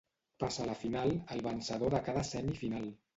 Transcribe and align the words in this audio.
Passa 0.43 0.61
a 0.63 0.67
la 0.69 0.77
final 0.83 1.13
el 1.35 1.43
vencedor 1.47 1.93
de 1.97 2.01
cada 2.09 2.25
semifinal. 2.31 2.89